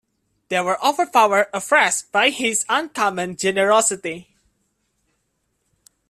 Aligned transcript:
They 0.49 0.59
were 0.61 0.83
overpowered 0.83 1.49
afresh 1.53 2.01
by 2.01 2.31
his 2.31 2.65
uncommon 2.67 3.37
generosity. 3.37 4.35